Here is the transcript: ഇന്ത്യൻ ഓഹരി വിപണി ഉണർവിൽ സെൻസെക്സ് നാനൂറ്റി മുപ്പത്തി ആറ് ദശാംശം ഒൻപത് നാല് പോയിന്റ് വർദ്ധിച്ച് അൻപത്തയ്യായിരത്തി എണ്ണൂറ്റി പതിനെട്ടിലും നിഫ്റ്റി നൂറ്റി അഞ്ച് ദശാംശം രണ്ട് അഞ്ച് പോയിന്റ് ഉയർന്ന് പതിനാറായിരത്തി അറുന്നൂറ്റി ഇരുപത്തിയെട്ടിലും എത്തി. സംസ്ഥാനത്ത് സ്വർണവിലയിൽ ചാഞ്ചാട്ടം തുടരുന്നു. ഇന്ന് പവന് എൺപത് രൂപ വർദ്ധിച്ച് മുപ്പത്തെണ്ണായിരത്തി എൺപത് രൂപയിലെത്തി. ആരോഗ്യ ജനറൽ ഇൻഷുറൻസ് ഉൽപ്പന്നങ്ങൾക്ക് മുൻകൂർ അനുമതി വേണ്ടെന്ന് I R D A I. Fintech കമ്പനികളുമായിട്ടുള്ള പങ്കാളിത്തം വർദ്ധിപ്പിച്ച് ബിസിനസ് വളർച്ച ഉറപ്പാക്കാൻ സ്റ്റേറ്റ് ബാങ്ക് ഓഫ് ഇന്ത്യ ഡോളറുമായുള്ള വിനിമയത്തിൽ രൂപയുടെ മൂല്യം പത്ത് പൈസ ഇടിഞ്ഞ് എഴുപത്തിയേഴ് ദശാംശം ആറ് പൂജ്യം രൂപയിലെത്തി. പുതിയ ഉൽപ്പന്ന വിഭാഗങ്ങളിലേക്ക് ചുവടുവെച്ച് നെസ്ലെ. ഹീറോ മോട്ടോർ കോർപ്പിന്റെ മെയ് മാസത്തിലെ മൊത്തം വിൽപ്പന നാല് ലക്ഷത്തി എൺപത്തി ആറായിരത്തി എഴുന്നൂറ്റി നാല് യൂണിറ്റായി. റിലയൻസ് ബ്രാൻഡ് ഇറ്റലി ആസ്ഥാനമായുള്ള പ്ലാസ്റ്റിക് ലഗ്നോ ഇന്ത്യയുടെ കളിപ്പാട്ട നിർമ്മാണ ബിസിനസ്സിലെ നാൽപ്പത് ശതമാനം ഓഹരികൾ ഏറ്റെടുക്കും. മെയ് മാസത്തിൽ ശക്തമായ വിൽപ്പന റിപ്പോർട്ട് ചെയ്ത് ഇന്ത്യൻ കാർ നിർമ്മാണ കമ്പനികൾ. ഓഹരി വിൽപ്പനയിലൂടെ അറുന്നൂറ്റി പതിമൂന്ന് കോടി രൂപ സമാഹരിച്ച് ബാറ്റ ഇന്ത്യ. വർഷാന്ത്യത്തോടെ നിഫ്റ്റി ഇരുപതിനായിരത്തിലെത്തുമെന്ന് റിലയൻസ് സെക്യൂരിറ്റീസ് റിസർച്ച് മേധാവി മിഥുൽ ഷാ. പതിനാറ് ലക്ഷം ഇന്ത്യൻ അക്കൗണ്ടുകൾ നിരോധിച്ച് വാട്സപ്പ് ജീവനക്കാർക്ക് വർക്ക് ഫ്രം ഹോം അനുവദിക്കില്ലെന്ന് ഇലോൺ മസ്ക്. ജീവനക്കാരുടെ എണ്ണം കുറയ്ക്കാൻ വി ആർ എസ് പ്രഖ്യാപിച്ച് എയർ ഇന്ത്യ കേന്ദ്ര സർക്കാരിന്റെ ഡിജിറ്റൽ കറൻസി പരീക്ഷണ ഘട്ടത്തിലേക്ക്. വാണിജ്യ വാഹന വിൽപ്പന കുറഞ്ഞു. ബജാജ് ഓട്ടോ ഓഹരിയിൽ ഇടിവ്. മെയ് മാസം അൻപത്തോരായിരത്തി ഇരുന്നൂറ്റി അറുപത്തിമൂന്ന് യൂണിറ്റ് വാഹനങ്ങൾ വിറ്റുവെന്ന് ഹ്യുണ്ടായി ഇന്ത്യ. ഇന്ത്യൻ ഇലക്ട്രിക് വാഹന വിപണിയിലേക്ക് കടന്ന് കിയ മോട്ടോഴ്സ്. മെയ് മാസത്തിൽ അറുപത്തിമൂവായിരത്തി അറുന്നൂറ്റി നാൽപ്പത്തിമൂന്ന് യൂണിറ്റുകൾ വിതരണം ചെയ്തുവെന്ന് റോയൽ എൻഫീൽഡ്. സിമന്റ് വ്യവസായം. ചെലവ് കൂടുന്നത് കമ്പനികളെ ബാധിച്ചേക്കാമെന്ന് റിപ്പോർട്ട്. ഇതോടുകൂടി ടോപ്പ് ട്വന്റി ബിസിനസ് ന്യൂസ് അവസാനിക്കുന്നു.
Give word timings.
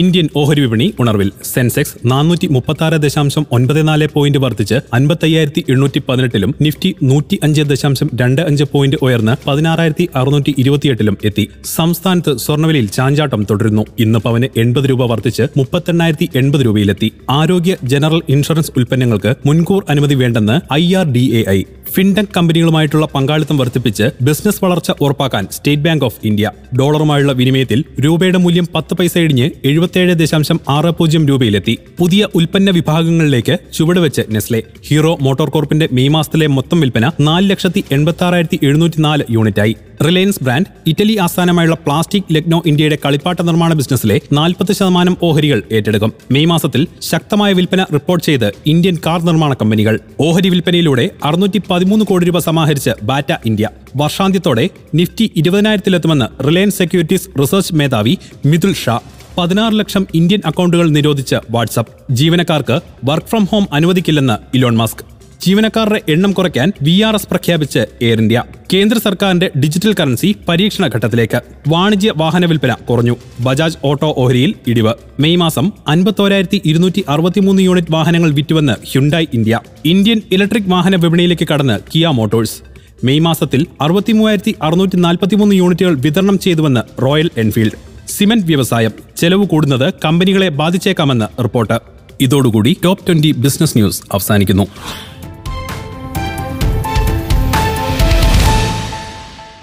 ഇന്ത്യൻ 0.00 0.26
ഓഹരി 0.40 0.60
വിപണി 0.60 0.84
ഉണർവിൽ 1.00 1.30
സെൻസെക്സ് 1.44 1.96
നാനൂറ്റി 2.10 2.46
മുപ്പത്തി 2.54 2.82
ആറ് 2.84 2.98
ദശാംശം 3.04 3.44
ഒൻപത് 3.56 3.80
നാല് 3.88 4.06
പോയിന്റ് 4.14 4.40
വർദ്ധിച്ച് 4.44 4.76
അൻപത്തയ്യായിരത്തി 4.96 5.62
എണ്ണൂറ്റി 5.72 6.00
പതിനെട്ടിലും 6.08 6.50
നിഫ്റ്റി 6.64 6.90
നൂറ്റി 7.10 7.36
അഞ്ച് 7.46 7.64
ദശാംശം 7.72 8.08
രണ്ട് 8.20 8.40
അഞ്ച് 8.42 8.66
പോയിന്റ് 8.72 8.98
ഉയർന്ന് 9.02 9.34
പതിനാറായിരത്തി 9.48 10.06
അറുന്നൂറ്റി 10.20 10.54
ഇരുപത്തിയെട്ടിലും 10.58 11.18
എത്തി. 11.24 11.44
സംസ്ഥാനത്ത് 11.74 12.34
സ്വർണവിലയിൽ 12.36 12.88
ചാഞ്ചാട്ടം 12.96 13.44
തുടരുന്നു. 13.50 13.84
ഇന്ന് 13.98 14.18
പവന് 14.18 14.48
എൺപത് 14.56 14.88
രൂപ 14.90 15.10
വർദ്ധിച്ച് 15.12 15.46
മുപ്പത്തെണ്ണായിരത്തി 15.56 16.28
എൺപത് 16.36 16.64
രൂപയിലെത്തി. 16.68 17.10
ആരോഗ്യ 17.30 17.76
ജനറൽ 17.84 18.22
ഇൻഷുറൻസ് 18.28 18.74
ഉൽപ്പന്നങ്ങൾക്ക് 18.76 19.34
മുൻകൂർ 19.46 19.84
അനുമതി 19.88 20.14
വേണ്ടെന്ന് 20.14 20.58
I 20.80 20.84
R 20.94 21.06
D 21.12 21.24
A 21.40 21.44
I. 21.58 21.60
Fintech 21.94 22.32
കമ്പനികളുമായിട്ടുള്ള 22.36 23.06
പങ്കാളിത്തം 23.14 23.56
വർദ്ധിപ്പിച്ച് 23.58 24.06
ബിസിനസ് 24.22 24.64
വളർച്ച 24.64 24.92
ഉറപ്പാക്കാൻ 25.00 25.46
സ്റ്റേറ്റ് 25.52 25.82
ബാങ്ക് 25.82 26.04
ഓഫ് 26.04 26.20
ഇന്ത്യ 26.24 26.50
ഡോളറുമായുള്ള 26.78 27.32
വിനിമയത്തിൽ 27.32 27.84
രൂപയുടെ 28.00 28.38
മൂല്യം 28.38 28.68
പത്ത് 28.74 28.94
പൈസ 28.94 29.18
ഇടിഞ്ഞ് 29.18 29.50
എഴുപത്തിയേഴ് 29.64 30.14
ദശാംശം 30.14 30.60
ആറ് 30.68 30.90
പൂജ്യം 30.90 31.28
രൂപയിലെത്തി. 31.28 31.78
പുതിയ 31.98 32.28
ഉൽപ്പന്ന 32.34 32.70
വിഭാഗങ്ങളിലേക്ക് 32.70 33.58
ചുവടുവെച്ച് 33.74 34.22
നെസ്ലെ. 34.30 34.62
ഹീറോ 34.88 35.18
മോട്ടോർ 35.20 35.50
കോർപ്പിന്റെ 35.50 35.88
മെയ് 35.92 36.08
മാസത്തിലെ 36.08 36.46
മൊത്തം 36.46 36.80
വിൽപ്പന 36.80 37.10
നാല് 37.20 37.50
ലക്ഷത്തി 37.50 37.84
എൺപത്തി 37.92 38.24
ആറായിരത്തി 38.24 38.58
എഴുന്നൂറ്റി 38.62 39.00
നാല് 39.00 39.24
യൂണിറ്റായി. 39.30 39.76
റിലയൻസ് 40.06 40.38
ബ്രാൻഡ് 40.42 40.66
ഇറ്റലി 40.86 41.16
ആസ്ഥാനമായുള്ള 41.16 41.74
പ്ലാസ്റ്റിക് 41.74 42.30
ലഗ്നോ 42.32 42.62
ഇന്ത്യയുടെ 42.66 42.98
കളിപ്പാട്ട 43.06 43.42
നിർമ്മാണ 43.42 43.72
ബിസിനസ്സിലെ 43.74 44.20
നാൽപ്പത് 44.32 44.72
ശതമാനം 44.72 45.16
ഓഹരികൾ 45.22 45.62
ഏറ്റെടുക്കും. 45.72 46.12
മെയ് 46.30 46.46
മാസത്തിൽ 46.46 46.86
ശക്തമായ 47.02 47.52
വിൽപ്പന 47.52 47.86
റിപ്പോർട്ട് 47.92 48.24
ചെയ്ത് 48.26 48.52
ഇന്ത്യൻ 48.66 48.98
കാർ 49.06 49.22
നിർമ്മാണ 49.22 49.54
കമ്പനികൾ. 49.54 50.00
ഓഹരി 50.20 50.48
വിൽപ്പനയിലൂടെ 50.48 51.10
അറുന്നൂറ്റി 51.24 51.58
പതിമൂന്ന് 51.82 52.04
കോടി 52.06 52.24
രൂപ 52.26 52.38
സമാഹരിച്ച് 52.38 52.90
ബാറ്റ 53.02 53.30
ഇന്ത്യ. 53.46 53.68
വർഷാന്ത്യത്തോടെ 53.96 54.68
നിഫ്റ്റി 54.94 55.32
ഇരുപതിനായിരത്തിലെത്തുമെന്ന് 55.36 56.26
റിലയൻസ് 56.44 56.78
സെക്യൂരിറ്റീസ് 56.78 57.28
റിസർച്ച് 57.40 57.74
മേധാവി 57.74 58.18
മിഥുൽ 58.46 58.74
ഷാ. 58.74 59.00
പതിനാറ് 59.38 59.78
ലക്ഷം 59.78 60.06
ഇന്ത്യൻ 60.14 60.40
അക്കൗണ്ടുകൾ 60.46 60.88
നിരോധിച്ച് 60.88 61.36
വാട്സപ്പ് 61.50 62.14
ജീവനക്കാർക്ക് 62.14 62.80
വർക്ക് 63.04 63.26
ഫ്രം 63.26 63.44
ഹോം 63.44 63.66
അനുവദിക്കില്ലെന്ന് 63.72 64.56
ഇലോൺ 64.56 64.76
മസ്ക്. 64.76 65.04
ജീവനക്കാരുടെ 65.44 66.00
എണ്ണം 66.08 66.32
കുറയ്ക്കാൻ 66.32 66.72
വി 66.82 67.00
ആർ 67.00 67.14
എസ് 67.14 67.28
പ്രഖ്യാപിച്ച് 67.28 67.78
എയർ 68.02 68.18
ഇന്ത്യ 68.20 68.44
കേന്ദ്ര 68.72 68.98
സർക്കാരിന്റെ 68.98 69.50
ഡിജിറ്റൽ 69.58 69.94
കറൻസി 70.00 70.36
പരീക്ഷണ 70.48 70.88
ഘട്ടത്തിലേക്ക്. 70.94 71.40
വാണിജ്യ 71.68 72.12
വാഹന 72.16 72.46
വിൽപ്പന 72.46 72.74
കുറഞ്ഞു. 72.90 73.16
ബജാജ് 73.40 73.78
ഓട്ടോ 73.84 74.14
ഓഹരിയിൽ 74.18 74.54
ഇടിവ്. 74.66 74.92
മെയ് 75.20 75.36
മാസം 75.36 75.72
അൻപത്തോരായിരത്തി 75.88 76.62
ഇരുന്നൂറ്റി 76.64 77.04
അറുപത്തിമൂന്ന് 77.08 77.62
യൂണിറ്റ് 77.62 77.92
വാഹനങ്ങൾ 77.92 78.30
വിറ്റുവെന്ന് 78.30 78.72
ഹ്യുണ്ടായി 78.92 79.28
ഇന്ത്യ. 79.34 79.60
ഇന്ത്യൻ 79.84 80.22
ഇലക്ട്രിക് 80.32 80.68
വാഹന 80.68 80.96
വിപണിയിലേക്ക് 80.96 81.48
കടന്ന് 81.52 81.78
കിയ 81.94 82.06
മോട്ടോഴ്സ്. 82.06 82.56
മെയ് 83.04 83.20
മാസത്തിൽ 83.20 83.66
അറുപത്തിമൂവായിരത്തി 83.80 84.54
അറുന്നൂറ്റി 84.62 84.96
നാൽപ്പത്തിമൂന്ന് 84.96 85.54
യൂണിറ്റുകൾ 85.54 85.94
വിതരണം 85.94 86.38
ചെയ്തുവെന്ന് 86.38 87.02
റോയൽ 87.02 87.30
എൻഫീൽഡ്. 87.36 87.78
സിമന്റ് 88.08 88.46
വ്യവസായം. 88.46 88.92
ചെലവ് 89.16 89.46
കൂടുന്നത് 89.46 89.94
കമ്പനികളെ 90.04 90.48
ബാധിച്ചേക്കാമെന്ന് 90.48 91.42
റിപ്പോർട്ട്. 91.42 91.78
ഇതോടുകൂടി 92.20 92.76
ടോപ്പ് 92.84 93.06
ട്വന്റി 93.06 93.30
ബിസിനസ് 93.32 93.78
ന്യൂസ് 93.78 94.02
അവസാനിക്കുന്നു. 94.12 94.66